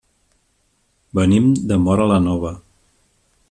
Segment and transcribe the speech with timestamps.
[1.19, 2.55] Venim de Móra la Nova.